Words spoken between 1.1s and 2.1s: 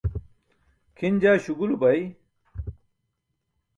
jaa śugulu bay.